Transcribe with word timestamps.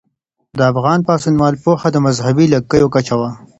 د 0.57 0.59
افغان 0.71 0.99
پاڅونوالو 1.07 1.61
پوهه 1.63 1.87
د 1.91 1.97
مذهبي 2.05 2.45
لږکیو 2.53 2.91
کچه 2.95 3.13
وه. 3.19 3.29